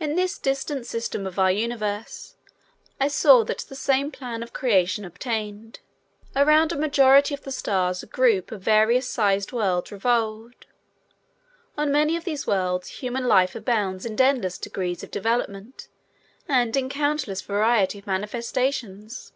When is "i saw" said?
3.00-3.44